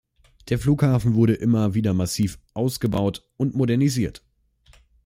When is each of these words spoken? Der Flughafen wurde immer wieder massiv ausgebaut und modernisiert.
Der 0.49 0.57
Flughafen 0.57 1.13
wurde 1.13 1.35
immer 1.35 1.75
wieder 1.75 1.93
massiv 1.93 2.39
ausgebaut 2.55 3.23
und 3.37 3.53
modernisiert. 3.53 4.23